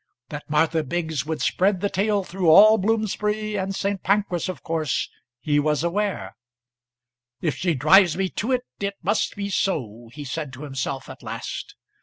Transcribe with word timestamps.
That 0.29 0.49
Martha 0.49 0.83
Biggs 0.83 1.27
would 1.27 1.43
spread 1.43 1.79
the 1.79 1.87
tale 1.87 2.23
through 2.23 2.49
all 2.49 2.79
Bloomsbury 2.79 3.55
and 3.55 3.75
St. 3.75 4.01
Pancras 4.01 4.49
of 4.49 4.63
course 4.63 5.11
he 5.39 5.59
was 5.59 5.83
aware. 5.83 6.35
"If 7.39 7.55
she 7.57 7.75
drives 7.75 8.17
me 8.17 8.27
to 8.29 8.51
it, 8.51 8.63
it 8.79 8.95
must 9.03 9.35
be 9.35 9.51
so," 9.51 10.09
he 10.11 10.23
said 10.25 10.53
to 10.53 10.63
himself 10.63 11.07
at 11.07 11.21
last. 11.21 11.75